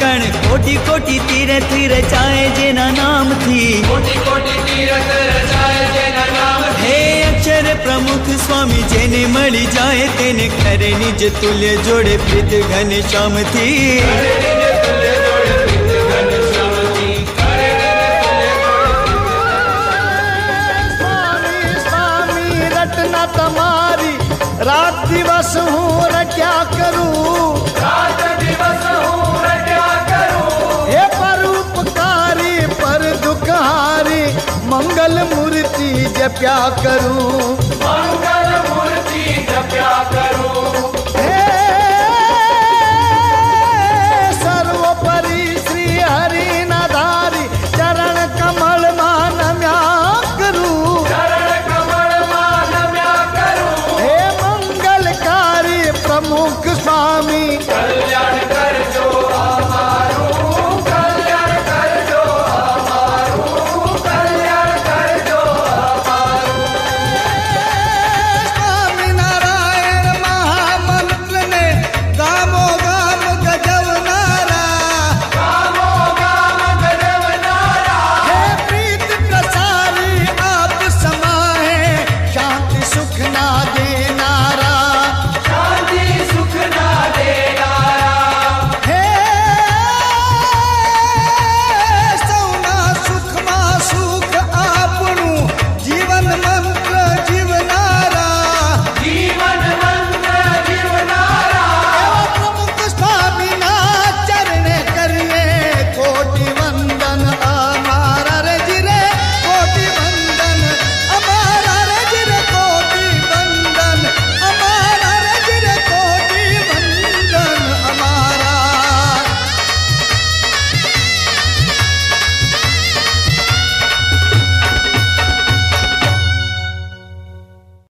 [0.00, 4.14] कण कोटि कोटि तीरे तीरे चाहे जेना नाम थी। कोटि
[5.50, 12.16] चाहे जेना नाम हे अक्षर प्रमुख स्वामी जेने मळी जाए तेने खरे निज तुल्य जोड़े
[12.26, 13.70] प्रीत घन श्याम थी।
[24.66, 24.98] रात
[34.72, 35.88] मंगल मूर्ति
[36.18, 37.52] जप्या करूँ?
[37.82, 41.41] मंगल मूर्ति जप्या करूँ?